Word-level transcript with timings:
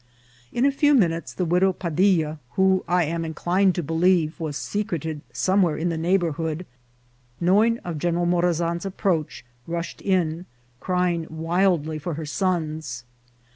In 0.51 0.65
a 0.65 0.71
few 0.71 0.95
minutes 0.95 1.31
the 1.31 1.45
widow 1.45 1.73
Padil 1.73 2.21
la, 2.25 2.37
who, 2.53 2.83
I 2.87 3.03
am 3.03 3.23
inclined 3.23 3.75
to 3.75 3.83
believe, 3.83 4.39
was 4.39 4.57
secreted 4.57 5.21
some 5.31 5.61
where 5.61 5.77
in 5.77 5.89
the 5.89 5.95
neighbourhood, 5.97 6.65
knowing 7.39 7.77
of 7.85 7.99
General 7.99 8.25
Mora 8.25 8.45
THEWIDOW'SSON. 8.45 8.63
87 8.71 8.73
zan's 8.79 8.85
approach, 8.87 9.45
rushed 9.67 10.01
in, 10.01 10.47
crying 10.79 11.27
wildly 11.29 11.99
for 11.99 12.15
her 12.15 12.25
sons. 12.25 13.03